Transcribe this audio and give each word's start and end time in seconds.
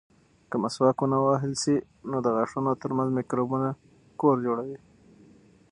که 0.49 0.55
مسواک 0.63 0.97
ونه 1.01 1.17
وهل 1.21 1.53
شي، 1.61 1.75
نو 2.09 2.17
د 2.25 2.27
غاښونو 2.35 2.71
ترمنځ 2.81 3.09
مکروبونه 3.17 3.69
کور 4.21 4.35
جوړوي. 4.45 4.79